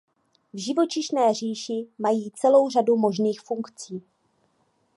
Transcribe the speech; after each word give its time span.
V 0.53 0.57
živočišné 0.57 1.33
říši 1.33 1.87
mají 1.99 2.31
celou 2.31 2.69
řadu 2.69 2.97
možných 2.97 3.41
funkcí. 3.41 4.03